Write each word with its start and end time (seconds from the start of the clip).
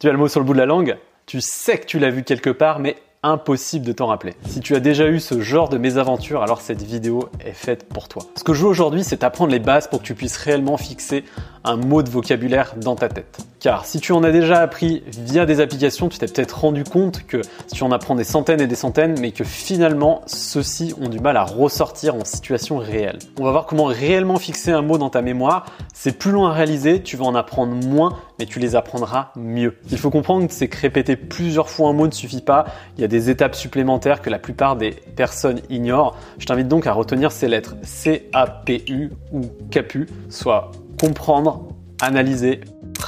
Tu 0.00 0.08
as 0.08 0.12
le 0.12 0.18
mot 0.18 0.28
sur 0.28 0.40
le 0.40 0.46
bout 0.46 0.54
de 0.54 0.58
la 0.58 0.64
langue, 0.64 0.96
tu 1.26 1.42
sais 1.42 1.76
que 1.76 1.84
tu 1.84 1.98
l'as 1.98 2.08
vu 2.08 2.22
quelque 2.22 2.48
part, 2.48 2.78
mais 2.78 2.96
impossible 3.22 3.84
de 3.84 3.92
t'en 3.92 4.06
rappeler. 4.06 4.32
Si 4.46 4.60
tu 4.60 4.74
as 4.74 4.80
déjà 4.80 5.06
eu 5.06 5.20
ce 5.20 5.42
genre 5.42 5.68
de 5.68 5.76
mésaventure, 5.76 6.42
alors 6.42 6.62
cette 6.62 6.80
vidéo 6.80 7.28
est 7.44 7.52
faite 7.52 7.86
pour 7.86 8.08
toi. 8.08 8.22
Ce 8.34 8.42
que 8.42 8.54
je 8.54 8.62
veux 8.62 8.68
aujourd'hui, 8.68 9.04
c'est 9.04 9.22
apprendre 9.24 9.52
les 9.52 9.58
bases 9.58 9.88
pour 9.88 10.00
que 10.00 10.06
tu 10.06 10.14
puisses 10.14 10.38
réellement 10.38 10.78
fixer 10.78 11.22
un 11.64 11.76
mot 11.76 12.02
de 12.02 12.08
vocabulaire 12.08 12.76
dans 12.78 12.96
ta 12.96 13.10
tête. 13.10 13.40
Car 13.60 13.84
si 13.84 14.00
tu 14.00 14.12
en 14.12 14.24
as 14.24 14.32
déjà 14.32 14.62
appris 14.62 15.02
via 15.06 15.44
des 15.44 15.60
applications, 15.60 16.08
tu 16.08 16.18
t'es 16.18 16.26
peut-être 16.26 16.60
rendu 16.60 16.82
compte 16.82 17.26
que 17.26 17.42
si 17.66 17.74
tu 17.74 17.84
en 17.84 17.92
apprends 17.92 18.14
des 18.14 18.24
centaines 18.24 18.62
et 18.62 18.66
des 18.66 18.74
centaines, 18.74 19.20
mais 19.20 19.32
que 19.32 19.44
finalement 19.44 20.22
ceux-ci 20.24 20.94
ont 20.98 21.10
du 21.10 21.20
mal 21.20 21.36
à 21.36 21.44
ressortir 21.44 22.14
en 22.14 22.24
situation 22.24 22.78
réelle. 22.78 23.18
On 23.38 23.44
va 23.44 23.50
voir 23.50 23.66
comment 23.66 23.84
réellement 23.84 24.36
fixer 24.36 24.72
un 24.72 24.80
mot 24.80 24.96
dans 24.96 25.10
ta 25.10 25.20
mémoire. 25.20 25.66
C'est 25.92 26.16
plus 26.16 26.30
loin 26.30 26.52
à 26.52 26.54
réaliser, 26.54 27.02
tu 27.02 27.18
vas 27.18 27.26
en 27.26 27.34
apprendre 27.34 27.74
moins, 27.86 28.16
mais 28.38 28.46
tu 28.46 28.60
les 28.60 28.76
apprendras 28.76 29.30
mieux. 29.36 29.76
Il 29.90 29.98
faut 29.98 30.10
comprendre 30.10 30.46
que 30.46 30.54
c'est 30.54 30.68
que 30.68 30.80
répéter 30.80 31.16
plusieurs 31.16 31.68
fois 31.68 31.90
un 31.90 31.92
mot 31.92 32.06
ne 32.06 32.12
suffit 32.12 32.40
pas. 32.40 32.64
Il 32.96 33.02
y 33.02 33.04
a 33.04 33.08
des 33.08 33.28
étapes 33.28 33.54
supplémentaires 33.54 34.22
que 34.22 34.30
la 34.30 34.38
plupart 34.38 34.76
des 34.76 34.92
personnes 34.92 35.60
ignorent. 35.68 36.16
Je 36.38 36.46
t'invite 36.46 36.68
donc 36.68 36.86
à 36.86 36.94
retenir 36.94 37.30
ces 37.30 37.46
lettres 37.46 37.74
C-A-P-U 37.82 39.10
ou 39.32 39.42
CAPU, 39.70 40.08
soit 40.30 40.70
comprendre, 40.98 41.68
analyser, 42.00 42.60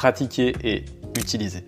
pratiquer 0.02 0.56
et 0.64 0.84
utiliser. 1.16 1.64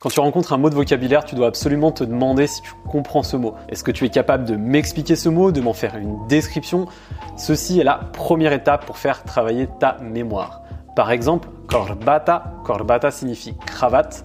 Quand 0.00 0.08
tu 0.08 0.18
rencontres 0.18 0.52
un 0.52 0.56
mot 0.56 0.70
de 0.70 0.74
vocabulaire, 0.74 1.24
tu 1.24 1.36
dois 1.36 1.46
absolument 1.46 1.92
te 1.92 2.02
demander 2.02 2.48
si 2.48 2.60
tu 2.62 2.72
comprends 2.90 3.22
ce 3.22 3.36
mot. 3.36 3.54
Est-ce 3.68 3.84
que 3.84 3.92
tu 3.92 4.04
es 4.04 4.08
capable 4.08 4.44
de 4.44 4.56
m'expliquer 4.56 5.14
ce 5.14 5.28
mot, 5.28 5.52
de 5.52 5.60
m'en 5.60 5.72
faire 5.72 5.96
une 5.96 6.26
description? 6.26 6.88
Ceci 7.36 7.78
est 7.78 7.84
la 7.84 7.94
première 7.94 8.52
étape 8.52 8.86
pour 8.86 8.98
faire 8.98 9.22
travailler 9.22 9.68
ta 9.78 9.98
mémoire. 10.00 10.62
Par 10.96 11.12
exemple, 11.12 11.48
corbata, 11.68 12.54
corbata 12.64 13.12
signifie 13.12 13.54
cravate. 13.66 14.24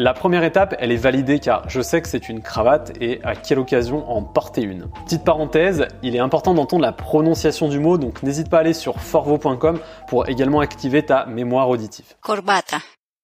La 0.00 0.14
première 0.14 0.44
étape, 0.44 0.76
elle 0.78 0.92
est 0.92 0.96
validée 0.96 1.40
car 1.40 1.68
je 1.68 1.80
sais 1.80 2.00
que 2.00 2.06
c'est 2.06 2.28
une 2.28 2.40
cravate 2.40 2.92
et 3.00 3.18
à 3.24 3.34
quelle 3.34 3.58
occasion 3.58 4.08
en 4.08 4.22
porter 4.22 4.62
une. 4.62 4.86
Petite 5.04 5.24
parenthèse, 5.24 5.88
il 6.04 6.14
est 6.14 6.20
important 6.20 6.54
d'entendre 6.54 6.82
la 6.82 6.92
prononciation 6.92 7.66
du 7.66 7.80
mot, 7.80 7.98
donc 7.98 8.22
n'hésite 8.22 8.48
pas 8.48 8.58
à 8.58 8.60
aller 8.60 8.74
sur 8.74 9.00
forvo.com 9.00 9.80
pour 10.06 10.28
également 10.28 10.60
activer 10.60 11.04
ta 11.04 11.26
mémoire 11.26 11.68
auditive. 11.68 12.04
Corbata. 12.20 12.76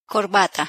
Corbata. 0.09 0.65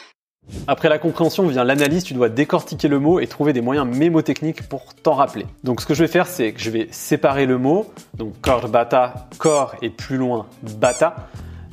Après 0.68 0.90
la 0.90 1.00
compréhension 1.00 1.48
vient 1.48 1.64
l'analyse, 1.64 2.04
tu 2.04 2.14
dois 2.14 2.30
décortiquer 2.30 2.88
le 2.88 3.00
mot 3.00 3.20
et 3.20 3.26
trouver 3.26 3.52
des 3.52 3.62
moyens 3.62 3.88
mémotechniques 3.88 4.70
pour 4.70 4.94
t'en 4.94 5.14
rappeler. 5.14 5.48
Donc 5.64 5.82
ce 5.82 5.88
que 5.88 5.96
je 5.96 6.04
vais 6.04 6.08
faire, 6.08 6.28
c'est 6.28 6.52
que 6.52 6.62
je 6.62 6.70
vais 6.70 6.88
séparer 6.92 7.48
le 7.48 7.58
mot, 7.58 7.92
donc 8.14 8.40
corbata, 8.42 9.28
corps 9.40 9.74
et 9.82 9.90
plus 9.90 10.18
loin 10.18 10.46
bata. 10.62 11.16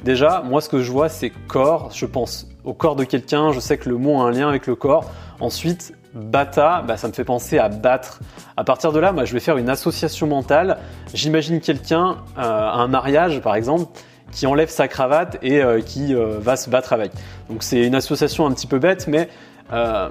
Déjà, 0.04 0.42
moi 0.42 0.62
ce 0.62 0.70
que 0.70 0.80
je 0.80 0.90
vois 0.90 1.10
c'est 1.10 1.30
corps, 1.48 1.90
je 1.92 2.06
pense 2.06 2.46
au 2.64 2.74
corps 2.74 2.96
de 2.96 3.04
quelqu'un, 3.04 3.52
je 3.52 3.60
sais 3.60 3.76
que 3.76 3.88
le 3.88 3.96
mot 3.96 4.20
a 4.20 4.24
un 4.24 4.30
lien 4.30 4.48
avec 4.48 4.66
le 4.66 4.74
corps. 4.74 5.10
Ensuite, 5.40 5.94
bata, 6.14 6.84
bah, 6.86 6.96
ça 6.96 7.08
me 7.08 7.12
fait 7.12 7.24
penser 7.24 7.58
à 7.58 7.68
battre. 7.68 8.20
À 8.56 8.64
partir 8.64 8.92
de 8.92 9.00
là, 9.00 9.12
moi 9.12 9.24
je 9.24 9.32
vais 9.32 9.40
faire 9.40 9.56
une 9.56 9.68
association 9.68 10.26
mentale. 10.26 10.78
J'imagine 11.14 11.60
quelqu'un 11.60 12.16
euh, 12.38 12.42
à 12.42 12.74
un 12.74 12.88
mariage 12.88 13.40
par 13.40 13.54
exemple 13.54 13.86
qui 14.30 14.46
enlève 14.46 14.70
sa 14.70 14.88
cravate 14.88 15.38
et 15.42 15.62
euh, 15.62 15.80
qui 15.80 16.14
euh, 16.14 16.38
va 16.38 16.56
se 16.56 16.70
battre 16.70 16.92
avec. 16.92 17.12
Donc 17.50 17.62
c'est 17.62 17.82
une 17.82 17.94
association 17.94 18.46
un 18.46 18.52
petit 18.52 18.66
peu 18.66 18.78
bête, 18.78 19.06
mais 19.08 19.28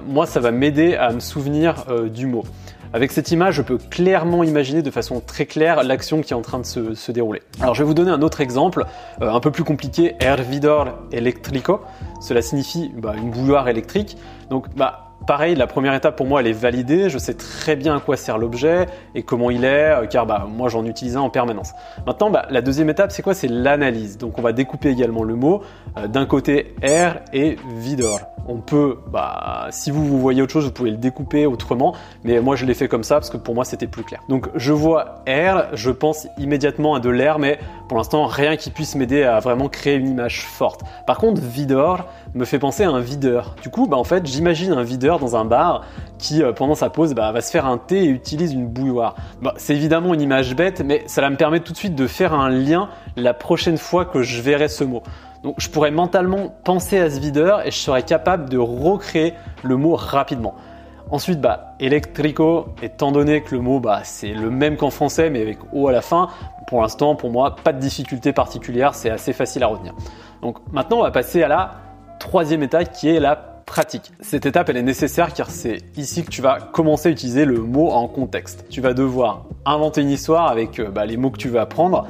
moi 0.08 0.26
ça 0.26 0.40
va 0.40 0.50
m'aider 0.50 0.96
à 0.96 1.12
me 1.12 1.20
souvenir 1.20 1.86
du 2.10 2.26
mot. 2.26 2.42
Avec 2.94 3.10
cette 3.10 3.30
image, 3.30 3.54
je 3.54 3.62
peux 3.62 3.78
clairement 3.78 4.44
imaginer 4.44 4.82
de 4.82 4.90
façon 4.90 5.22
très 5.26 5.46
claire 5.46 5.82
l'action 5.82 6.20
qui 6.20 6.34
est 6.34 6.36
en 6.36 6.42
train 6.42 6.58
de 6.58 6.64
se, 6.64 7.12
dérouler. 7.12 7.42
Alors 7.60 7.74
je 7.74 7.82
vais 7.82 7.86
vous 7.86 7.94
donner 7.94 8.10
un 8.10 8.20
autre 8.20 8.42
exemple, 8.42 8.84
euh, 9.22 9.30
un 9.30 9.40
peu 9.40 9.50
plus 9.50 9.64
compliqué, 9.64 10.14
hervidor 10.20 10.98
electrico. 11.10 11.80
Cela 12.20 12.42
signifie 12.42 12.92
bah, 12.94 13.14
une 13.16 13.30
bouilloire 13.30 13.68
électrique. 13.68 14.18
Donc 14.50 14.66
bah, 14.76 15.11
Pareil, 15.26 15.54
la 15.54 15.66
première 15.66 15.94
étape 15.94 16.16
pour 16.16 16.26
moi, 16.26 16.40
elle 16.40 16.48
est 16.48 16.52
validée. 16.52 17.08
Je 17.08 17.18
sais 17.18 17.34
très 17.34 17.76
bien 17.76 17.96
à 17.96 18.00
quoi 18.00 18.16
sert 18.16 18.38
l'objet 18.38 18.86
et 19.14 19.22
comment 19.22 19.50
il 19.50 19.64
est, 19.64 19.92
euh, 19.92 20.06
car 20.06 20.26
bah, 20.26 20.46
moi 20.48 20.68
j'en 20.68 20.84
utilise 20.84 21.16
un 21.16 21.20
en 21.20 21.30
permanence. 21.30 21.72
Maintenant, 22.06 22.30
bah, 22.30 22.46
la 22.50 22.60
deuxième 22.60 22.90
étape, 22.90 23.12
c'est 23.12 23.22
quoi? 23.22 23.34
C'est 23.34 23.48
l'analyse. 23.48 24.18
Donc 24.18 24.38
on 24.38 24.42
va 24.42 24.52
découper 24.52 24.88
également 24.90 25.22
le 25.22 25.36
mot. 25.36 25.62
Euh, 25.96 26.08
d'un 26.08 26.26
côté, 26.26 26.74
air 26.82 27.20
et 27.32 27.56
vidor. 27.76 28.20
On 28.48 28.56
peut, 28.56 28.98
bah, 29.12 29.68
si 29.70 29.92
vous, 29.92 30.04
vous 30.04 30.18
voyez 30.18 30.42
autre 30.42 30.52
chose, 30.52 30.64
vous 30.64 30.72
pouvez 30.72 30.90
le 30.90 30.96
découper 30.96 31.46
autrement, 31.46 31.94
mais 32.24 32.40
moi 32.40 32.56
je 32.56 32.66
l'ai 32.66 32.74
fait 32.74 32.88
comme 32.88 33.04
ça 33.04 33.14
parce 33.16 33.30
que 33.30 33.36
pour 33.36 33.54
moi 33.54 33.64
c'était 33.64 33.86
plus 33.86 34.02
clair. 34.02 34.20
Donc 34.28 34.48
je 34.56 34.72
vois 34.72 35.22
air, 35.26 35.68
je 35.74 35.92
pense 35.92 36.26
immédiatement 36.38 36.96
à 36.96 37.00
de 37.00 37.08
l'air, 37.08 37.38
mais 37.38 37.60
pour 37.88 37.98
l'instant 37.98 38.26
rien 38.26 38.56
qui 38.56 38.70
puisse 38.70 38.96
m'aider 38.96 39.22
à 39.22 39.38
vraiment 39.38 39.68
créer 39.68 39.94
une 39.94 40.08
image 40.08 40.44
forte. 40.44 40.80
Par 41.06 41.18
contre, 41.18 41.40
vidor 41.40 42.06
me 42.34 42.44
fait 42.44 42.58
penser 42.58 42.84
à 42.84 42.90
un 42.90 43.00
videur. 43.00 43.56
Du 43.62 43.68
coup, 43.68 43.86
bah, 43.86 43.96
en 43.96 44.04
fait, 44.04 44.26
j'imagine 44.26 44.72
un 44.72 44.82
videur 44.82 45.18
dans 45.18 45.36
un 45.36 45.44
bar 45.44 45.84
qui, 46.18 46.42
euh, 46.42 46.52
pendant 46.52 46.74
sa 46.74 46.88
pause, 46.88 47.14
bah, 47.14 47.30
va 47.32 47.40
se 47.40 47.50
faire 47.50 47.66
un 47.66 47.78
thé 47.78 48.04
et 48.04 48.08
utilise 48.08 48.52
une 48.52 48.66
bouilloire. 48.66 49.16
Bah, 49.42 49.54
c'est 49.56 49.74
évidemment 49.74 50.14
une 50.14 50.20
image 50.20 50.54
bête, 50.56 50.82
mais 50.84 51.02
ça 51.06 51.28
me 51.28 51.36
permettre 51.36 51.64
tout 51.64 51.72
de 51.72 51.78
suite 51.78 51.94
de 51.94 52.06
faire 52.06 52.32
un 52.32 52.48
lien 52.48 52.88
la 53.16 53.34
prochaine 53.34 53.78
fois 53.78 54.04
que 54.04 54.22
je 54.22 54.40
verrai 54.40 54.68
ce 54.68 54.84
mot. 54.84 55.02
Donc 55.42 55.56
je 55.58 55.68
pourrais 55.68 55.90
mentalement 55.90 56.54
penser 56.64 56.98
à 56.98 57.10
ce 57.10 57.18
videur 57.18 57.66
et 57.66 57.70
je 57.70 57.76
serais 57.76 58.02
capable 58.02 58.48
de 58.48 58.58
recréer 58.58 59.34
le 59.62 59.76
mot 59.76 59.96
rapidement. 59.96 60.54
Ensuite, 61.10 61.40
bah, 61.40 61.74
électrico, 61.80 62.68
étant 62.80 63.12
donné 63.12 63.42
que 63.42 63.54
le 63.54 63.60
mot 63.60 63.80
bah, 63.80 64.00
c'est 64.04 64.32
le 64.32 64.50
même 64.50 64.76
qu'en 64.76 64.90
français 64.90 65.30
mais 65.30 65.42
avec 65.42 65.58
O 65.72 65.88
à 65.88 65.92
la 65.92 66.00
fin, 66.00 66.28
pour 66.68 66.80
l'instant, 66.80 67.16
pour 67.16 67.30
moi, 67.30 67.56
pas 67.56 67.72
de 67.72 67.80
difficulté 67.80 68.32
particulière, 68.32 68.94
c'est 68.94 69.10
assez 69.10 69.32
facile 69.32 69.64
à 69.64 69.66
retenir. 69.66 69.94
Donc 70.42 70.56
maintenant, 70.72 71.00
on 71.00 71.02
va 71.02 71.10
passer 71.10 71.42
à 71.42 71.48
la 71.48 71.72
troisième 72.22 72.62
étape 72.62 72.92
qui 72.92 73.08
est 73.08 73.18
la 73.18 73.34
pratique. 73.34 74.12
Cette 74.20 74.46
étape, 74.46 74.68
elle 74.68 74.76
est 74.76 74.82
nécessaire 74.82 75.34
car 75.34 75.50
c'est 75.50 75.78
ici 75.96 76.24
que 76.24 76.30
tu 76.30 76.40
vas 76.40 76.60
commencer 76.60 77.08
à 77.08 77.12
utiliser 77.12 77.44
le 77.44 77.58
mot 77.58 77.90
en 77.90 78.06
contexte. 78.06 78.64
Tu 78.70 78.80
vas 78.80 78.94
devoir 78.94 79.46
inventer 79.66 80.02
une 80.02 80.10
histoire 80.10 80.46
avec 80.48 80.78
euh, 80.78 80.88
bah, 80.88 81.04
les 81.04 81.16
mots 81.16 81.30
que 81.30 81.38
tu 81.38 81.48
veux 81.48 81.58
apprendre. 81.58 82.06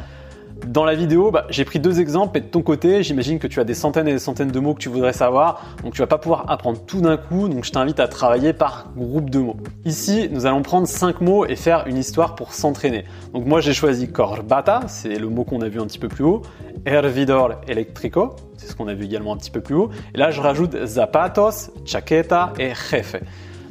Dans 0.67 0.85
la 0.85 0.95
vidéo, 0.95 1.33
bah, 1.33 1.47
j'ai 1.51 1.65
pris 1.65 1.81
deux 1.81 2.01
exemples 2.01 2.39
et 2.39 2.41
de 2.41 2.47
ton 2.47 2.63
côté, 2.63 3.03
j'imagine 3.03 3.39
que 3.41 3.49
tu 3.49 3.59
as 3.59 3.65
des 3.65 3.75
centaines 3.75 4.07
et 4.07 4.13
des 4.13 4.19
centaines 4.21 4.51
de 4.51 4.61
mots 4.61 4.75
que 4.75 4.79
tu 4.79 4.89
voudrais 4.89 5.13
savoir, 5.13 5.77
donc 5.83 5.95
tu 5.95 6.01
vas 6.01 6.07
pas 6.07 6.19
pouvoir 6.19 6.51
apprendre 6.51 6.79
tout 6.87 7.01
d'un 7.01 7.17
coup, 7.17 7.49
donc 7.49 7.65
je 7.65 7.73
t'invite 7.73 7.99
à 7.99 8.07
travailler 8.07 8.53
par 8.53 8.87
groupe 8.97 9.29
de 9.29 9.41
mots. 9.41 9.57
Ici, 9.85 10.29
nous 10.31 10.47
allons 10.47 10.63
prendre 10.63 10.87
cinq 10.87 11.21
mots 11.21 11.45
et 11.47 11.57
faire 11.57 11.85
une 11.87 11.97
histoire 11.97 12.37
pour 12.37 12.53
s'entraîner. 12.53 13.05
Donc 13.35 13.45
moi 13.45 13.61
j'ai 13.61 13.75
choisi 13.75 14.11
corbata, 14.11 14.83
c'est 14.87 15.19
le 15.19 15.29
mot 15.29 15.45
qu'on 15.45 15.63
a 15.63 15.69
vu 15.69 15.81
un 15.81 15.87
petit 15.87 15.99
peu 15.99 16.09
plus 16.09 16.25
haut, 16.25 16.43
hervidor 16.87 17.55
electrico, 17.67 18.37
c'est 18.57 18.69
ce 18.69 18.77
qu'on 18.77 18.87
a 18.87 18.95
vu 18.95 19.05
également 19.05 19.33
un 19.33 19.39
petit 19.39 19.51
peu 19.51 19.61
plus 19.61 19.75
haut, 19.75 19.91
et 20.15 20.19
là 20.19 20.31
je 20.31 20.41
rajoute 20.41 20.77
zapatos, 20.87 21.73
chaqueta 21.85 22.53
et 22.59 22.69
jefe. 22.69 23.17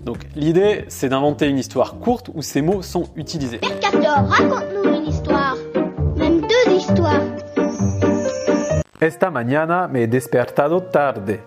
Donc 0.03 0.18
l'idée 0.35 0.84
c'est 0.90 1.08
d'inventer 1.08 1.47
une 1.47 1.58
histoire 1.58 2.00
courte 2.00 2.29
où 2.34 2.41
ces 2.41 2.62
mots 2.62 2.81
sont 2.81 3.06
utilisés. 3.16 3.62
raconte-nous 3.63 4.91
Esta 9.02 9.32
mañana 9.32 9.88
me 9.88 10.04
he 10.04 10.08
despertado 10.08 10.84
tarde. 10.84 11.44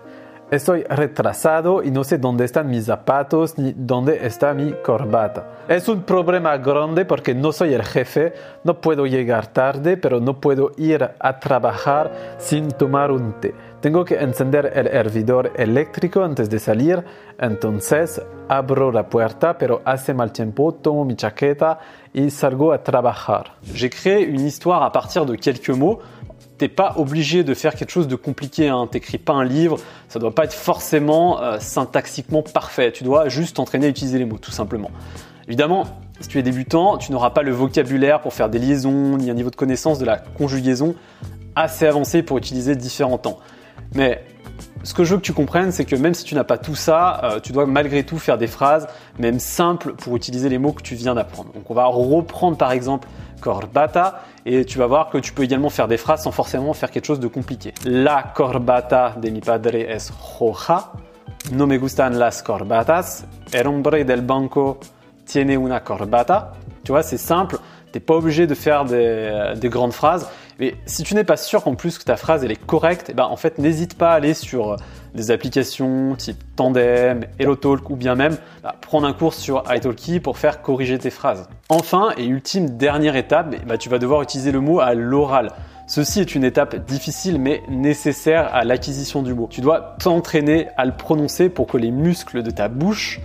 Estoy 0.51 0.83
retrasado 0.83 1.83
y 1.83 1.89
no 1.89 2.03
sé 2.03 2.17
dónde 2.17 2.43
están 2.43 2.69
mis 2.69 2.83
zapatos 2.83 3.57
ni 3.57 3.73
dónde 3.73 4.27
está 4.27 4.53
mi 4.53 4.73
corbata. 4.83 5.63
Es 5.69 5.87
un 5.87 6.03
problema 6.03 6.57
grande 6.57 7.05
porque 7.05 7.33
no 7.33 7.53
soy 7.53 7.73
el 7.73 7.83
jefe, 7.83 8.33
no 8.65 8.81
puedo 8.81 9.05
llegar 9.05 9.47
tarde, 9.47 9.95
pero 9.95 10.19
no 10.19 10.41
puedo 10.41 10.73
ir 10.75 11.09
a 11.17 11.39
trabajar 11.39 12.35
sin 12.39 12.67
tomar 12.67 13.09
un 13.09 13.39
té. 13.39 13.55
Tengo 13.79 14.03
que 14.03 14.15
encender 14.15 14.73
el 14.75 14.87
hervidor 14.87 15.53
eléctrico 15.55 16.23
antes 16.23 16.49
de 16.49 16.59
salir, 16.59 17.03
entonces 17.39 18.21
abro 18.49 18.91
la 18.91 19.07
puerta, 19.07 19.57
pero 19.57 19.81
hace 19.85 20.13
mal 20.13 20.31
tiempo, 20.31 20.73
tomo 20.73 21.05
mi 21.05 21.15
chaqueta 21.15 21.79
y 22.13 22.29
salgo 22.29 22.73
a 22.73 22.83
trabajar. 22.83 23.55
J'ai 23.73 23.89
créé 23.89 24.23
une 24.23 24.45
histoire 24.45 24.83
à 24.83 24.91
partir 24.91 25.25
de 25.25 25.35
quelques 25.35 25.69
mots. 25.69 25.99
T'es 26.57 26.69
pas 26.69 26.93
obligé 26.97 27.43
de 27.43 27.53
faire 27.53 27.75
quelque 27.75 27.89
chose 27.89 28.07
de 28.07 28.15
compliqué, 28.15 28.69
hein. 28.69 28.87
t'écris 28.89 29.17
pas 29.17 29.33
un 29.33 29.43
livre, 29.43 29.77
ça 30.07 30.19
doit 30.19 30.33
pas 30.33 30.45
être 30.45 30.53
forcément 30.53 31.41
euh, 31.41 31.57
syntaxiquement 31.59 32.43
parfait, 32.43 32.91
tu 32.93 33.03
dois 33.03 33.27
juste 33.27 33.57
t'entraîner 33.57 33.87
à 33.87 33.89
utiliser 33.89 34.19
les 34.19 34.25
mots 34.25 34.37
tout 34.37 34.51
simplement. 34.51 34.89
Évidemment, 35.47 35.85
si 36.21 36.29
tu 36.29 36.39
es 36.39 36.43
débutant, 36.43 36.97
tu 36.97 37.11
n'auras 37.11 37.31
pas 37.31 37.41
le 37.41 37.51
vocabulaire 37.51 38.21
pour 38.21 38.33
faire 38.33 38.49
des 38.49 38.59
liaisons, 38.59 39.17
ni 39.17 39.29
un 39.29 39.33
niveau 39.33 39.49
de 39.49 39.55
connaissance 39.55 39.99
de 39.99 40.05
la 40.05 40.17
conjugaison 40.17 40.95
assez 41.55 41.85
avancé 41.85 42.23
pour 42.23 42.37
utiliser 42.37 42.75
différents 42.75 43.17
temps. 43.17 43.39
Mais 43.93 44.23
ce 44.83 44.93
que 44.93 45.03
je 45.03 45.13
veux 45.13 45.17
que 45.17 45.25
tu 45.25 45.33
comprennes, 45.33 45.71
c'est 45.71 45.85
que 45.85 45.95
même 45.95 46.13
si 46.13 46.23
tu 46.23 46.35
n'as 46.35 46.43
pas 46.43 46.57
tout 46.57 46.75
ça, 46.75 47.21
euh, 47.23 47.39
tu 47.39 47.51
dois 47.51 47.65
malgré 47.65 48.03
tout 48.03 48.17
faire 48.17 48.37
des 48.37 48.47
phrases, 48.47 48.87
même 49.19 49.39
simples, 49.39 49.93
pour 49.93 50.15
utiliser 50.15 50.47
les 50.47 50.57
mots 50.57 50.73
que 50.73 50.83
tu 50.83 50.95
viens 50.95 51.15
d'apprendre. 51.15 51.51
Donc 51.53 51.69
on 51.69 51.73
va 51.73 51.85
reprendre 51.85 52.57
par 52.57 52.71
exemple 52.71 53.07
corbata 53.45 54.23
et 54.43 54.65
tu 54.65 54.79
vas 54.79 54.87
voir 54.87 55.11
que 55.11 55.19
tu 55.19 55.31
peux 55.31 55.43
également 55.43 55.69
faire 55.69 55.87
des 55.87 55.97
phrases 55.97 56.23
sans 56.23 56.31
forcément 56.31 56.73
faire 56.73 56.89
quelque 56.89 57.05
chose 57.05 57.19
de 57.19 57.27
compliqué. 57.27 57.73
La 57.85 58.23
corbata 58.23 59.15
de 59.21 59.29
mi 59.29 59.39
padre 59.39 59.75
es 59.75 60.09
roja. 60.19 60.91
No 61.51 61.67
me 61.67 61.77
gustan 61.77 62.17
las 62.17 62.41
corbatas. 62.41 63.25
El 63.53 63.67
hombre 63.67 64.03
del 64.03 64.21
banco 64.21 64.79
tiene 65.25 65.57
una 65.57 65.79
corbata. 65.81 66.53
Tu 66.83 66.91
vois, 66.91 67.03
c'est 67.03 67.19
simple. 67.19 67.59
T'es 67.91 67.99
pas 67.99 68.15
obligé 68.15 68.47
de 68.47 68.55
faire 68.55 68.83
des, 68.83 69.53
des 69.55 69.69
grandes 69.69 69.93
phrases. 69.93 70.27
Mais 70.59 70.73
si 70.87 71.03
tu 71.03 71.13
n'es 71.13 71.23
pas 71.23 71.37
sûr 71.37 71.63
qu'en 71.63 71.75
plus 71.75 71.99
que 71.99 72.03
ta 72.03 72.15
phrase 72.15 72.43
elle 72.43 72.51
est 72.51 72.65
correcte, 72.65 73.09
eh 73.09 73.13
ben 73.13 73.25
en 73.25 73.35
fait 73.35 73.59
n'hésite 73.59 73.95
pas 73.95 74.11
à 74.11 74.15
aller 74.15 74.33
sur 74.33 74.75
des 75.15 75.31
applications 75.31 76.15
type 76.15 76.37
Tandem, 76.55 77.25
HelloTalk 77.39 77.89
ou 77.89 77.95
bien 77.95 78.15
même 78.15 78.37
bah, 78.61 78.75
prendre 78.79 79.07
un 79.07 79.13
cours 79.13 79.33
sur 79.33 79.63
italki 79.73 80.19
pour 80.19 80.37
faire 80.37 80.61
corriger 80.61 80.99
tes 80.99 81.09
phrases. 81.09 81.47
Enfin 81.69 82.11
et 82.17 82.25
ultime 82.25 82.77
dernière 82.77 83.15
étape, 83.15 83.55
bah, 83.65 83.77
tu 83.77 83.89
vas 83.89 83.97
devoir 83.97 84.21
utiliser 84.21 84.51
le 84.51 84.59
mot 84.59 84.79
à 84.79 84.93
l'oral. 84.93 85.51
Ceci 85.87 86.19
est 86.19 86.35
une 86.35 86.43
étape 86.43 86.85
difficile 86.85 87.39
mais 87.39 87.63
nécessaire 87.69 88.53
à 88.53 88.63
l'acquisition 88.63 89.21
du 89.21 89.33
mot. 89.33 89.47
Tu 89.49 89.61
dois 89.61 89.95
t'entraîner 89.99 90.67
à 90.77 90.85
le 90.85 90.91
prononcer 90.91 91.49
pour 91.49 91.67
que 91.67 91.77
les 91.77 91.91
muscles 91.91 92.43
de 92.43 92.51
ta 92.51 92.67
bouche 92.67 93.19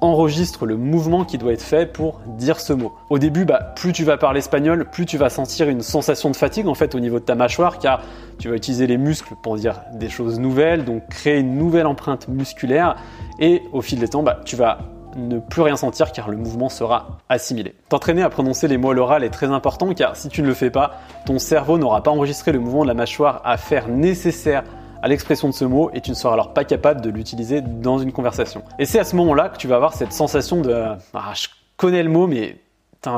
enregistre 0.00 0.66
le 0.66 0.76
mouvement 0.76 1.24
qui 1.24 1.38
doit 1.38 1.52
être 1.52 1.62
fait 1.62 1.86
pour 1.86 2.20
dire 2.26 2.60
ce 2.60 2.72
mot. 2.72 2.92
Au 3.10 3.18
début, 3.18 3.44
bah, 3.44 3.72
plus 3.76 3.92
tu 3.92 4.04
vas 4.04 4.16
parler 4.16 4.38
espagnol, 4.38 4.86
plus 4.90 5.06
tu 5.06 5.16
vas 5.16 5.30
sentir 5.30 5.68
une 5.68 5.82
sensation 5.82 6.30
de 6.30 6.36
fatigue 6.36 6.68
en 6.68 6.74
fait 6.74 6.94
au 6.94 7.00
niveau 7.00 7.18
de 7.18 7.24
ta 7.24 7.34
mâchoire 7.34 7.78
car 7.78 8.02
tu 8.38 8.48
vas 8.48 8.56
utiliser 8.56 8.86
les 8.86 8.98
muscles 8.98 9.34
pour 9.42 9.56
dire 9.56 9.80
des 9.94 10.08
choses 10.08 10.38
nouvelles, 10.38 10.84
donc 10.84 11.08
créer 11.08 11.38
une 11.38 11.56
nouvelle 11.56 11.86
empreinte 11.86 12.28
musculaire 12.28 12.96
et 13.38 13.62
au 13.72 13.80
fil 13.80 13.98
des 13.98 14.08
temps, 14.08 14.22
bah, 14.22 14.40
tu 14.44 14.56
vas 14.56 14.78
ne 15.16 15.38
plus 15.38 15.62
rien 15.62 15.76
sentir 15.76 16.12
car 16.12 16.28
le 16.28 16.36
mouvement 16.36 16.68
sera 16.68 17.18
assimilé. 17.28 17.74
T'entraîner 17.88 18.22
à 18.22 18.28
prononcer 18.28 18.68
les 18.68 18.76
mots 18.76 18.90
à 18.90 18.94
l'oral 18.94 19.24
est 19.24 19.30
très 19.30 19.46
important 19.46 19.94
car 19.94 20.14
si 20.14 20.28
tu 20.28 20.42
ne 20.42 20.46
le 20.46 20.54
fais 20.54 20.70
pas, 20.70 21.00
ton 21.24 21.38
cerveau 21.38 21.78
n'aura 21.78 22.02
pas 22.02 22.10
enregistré 22.10 22.52
le 22.52 22.60
mouvement 22.60 22.82
de 22.82 22.88
la 22.88 22.94
mâchoire 22.94 23.40
à 23.44 23.56
faire 23.56 23.88
nécessaire 23.88 24.62
à 25.02 25.08
l'expression 25.08 25.48
de 25.48 25.54
ce 25.54 25.64
mot 25.64 25.90
et 25.94 26.00
tu 26.00 26.10
ne 26.10 26.16
seras 26.16 26.34
alors 26.34 26.54
pas 26.54 26.64
capable 26.64 27.00
de 27.00 27.10
l'utiliser 27.10 27.60
dans 27.60 27.98
une 27.98 28.12
conversation. 28.12 28.62
Et 28.78 28.84
c'est 28.84 28.98
à 28.98 29.04
ce 29.04 29.16
moment-là 29.16 29.48
que 29.48 29.56
tu 29.56 29.68
vas 29.68 29.76
avoir 29.76 29.94
cette 29.94 30.12
sensation 30.12 30.60
de 30.60 30.72
ah, 31.14 31.32
je 31.34 31.48
connais 31.76 32.02
le 32.02 32.10
mot 32.10 32.26
mais 32.26 32.58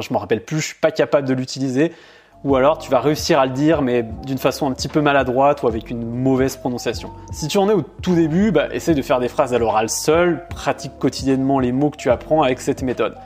je 0.00 0.12
m'en 0.12 0.19
rappelle 0.19 0.44
plus, 0.44 0.60
je 0.60 0.66
suis 0.66 0.80
pas 0.80 0.90
capable 0.90 1.26
de 1.26 1.34
l'utiliser. 1.34 1.92
Ou 2.44 2.54
alors 2.54 2.78
tu 2.78 2.88
vas 2.88 3.00
réussir 3.00 3.40
à 3.40 3.46
le 3.46 3.52
dire 3.52 3.82
mais 3.82 4.04
d'une 4.25 4.38
façon 4.38 4.70
un 4.70 4.72
petit 4.72 4.86
peu 4.86 5.00
maladroite 5.00 5.62
ou 5.64 5.66
avec 5.66 5.90
une 5.90 6.04
mauvaise 6.04 6.56
prononciation. 6.56 7.10
Si 7.32 7.48
tu 7.48 7.58
en 7.58 7.69
es 7.69 7.72
au 7.72 7.82
tout 7.82 8.14
début, 8.14 8.52
bah, 8.52 8.69
essaye 8.72 8.94
de 8.94 9.02
faire 9.02 9.19
des 9.19 9.28
phrases 9.28 9.54
à 9.54 9.58
l'oral 9.58 9.90
seul, 9.90 10.46
pratique 10.48 10.92
quotidiennement 11.00 11.58
les 11.58 11.72
mots 11.72 11.90
que 11.90 11.96
tu 11.96 12.10
apprends 12.10 12.42
avec 12.42 12.60
cette 12.60 12.82
méthode. 12.82 13.16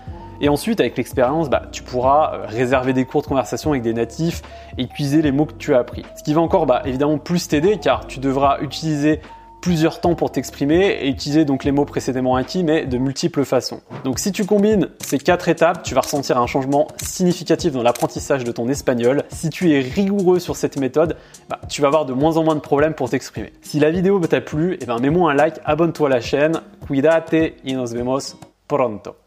Et 0.42 0.48
ensuite, 0.48 0.80
avec 0.80 0.96
l'expérience, 0.96 1.48
bah, 1.48 1.62
tu 1.70 1.84
pourras 1.84 2.34
euh, 2.34 2.46
réserver 2.46 2.92
des 2.92 3.04
cours 3.04 3.22
de 3.22 3.28
conversation 3.28 3.70
avec 3.70 3.82
des 3.82 3.94
natifs 3.94 4.42
et 4.76 4.82
utiliser 4.82 5.22
les 5.22 5.30
mots 5.30 5.46
que 5.46 5.54
tu 5.54 5.72
as 5.72 5.78
appris. 5.78 6.02
Ce 6.18 6.24
qui 6.24 6.34
va 6.34 6.40
encore 6.40 6.66
bah, 6.66 6.82
évidemment 6.84 7.18
plus 7.18 7.46
t'aider 7.46 7.78
car 7.78 8.08
tu 8.08 8.18
devras 8.18 8.58
utiliser 8.60 9.20
plusieurs 9.60 10.00
temps 10.00 10.16
pour 10.16 10.32
t'exprimer 10.32 10.98
et 11.02 11.08
utiliser 11.08 11.44
donc 11.44 11.62
les 11.62 11.70
mots 11.70 11.84
précédemment 11.84 12.34
acquis 12.34 12.64
mais 12.64 12.84
de 12.84 12.98
multiples 12.98 13.44
façons. 13.44 13.80
Donc 14.02 14.18
si 14.18 14.32
tu 14.32 14.44
combines 14.44 14.88
ces 14.98 15.18
quatre 15.18 15.48
étapes, 15.48 15.84
tu 15.84 15.94
vas 15.94 16.00
ressentir 16.00 16.36
un 16.38 16.48
changement 16.48 16.88
significatif 17.00 17.70
dans 17.70 17.84
l'apprentissage 17.84 18.42
de 18.42 18.50
ton 18.50 18.68
espagnol. 18.68 19.22
Si 19.28 19.48
tu 19.48 19.72
es 19.72 19.78
rigoureux 19.78 20.40
sur 20.40 20.56
cette 20.56 20.76
méthode, 20.76 21.16
bah, 21.48 21.60
tu 21.68 21.80
vas 21.80 21.86
avoir 21.86 22.04
de 22.04 22.12
moins 22.12 22.36
en 22.36 22.42
moins 22.42 22.56
de 22.56 22.60
problèmes 22.60 22.94
pour 22.94 23.08
t'exprimer. 23.08 23.52
Si 23.62 23.78
la 23.78 23.92
vidéo 23.92 24.18
t'a 24.26 24.40
plu, 24.40 24.76
eh 24.80 24.86
ben, 24.86 24.98
mets-moi 24.98 25.30
un 25.30 25.34
like, 25.34 25.60
abonne-toi 25.64 26.08
à 26.08 26.10
la 26.10 26.20
chaîne. 26.20 26.60
Cuídate 26.84 27.54
y 27.64 27.74
nos 27.74 27.86
vemos 27.86 28.36
pronto. 28.66 29.21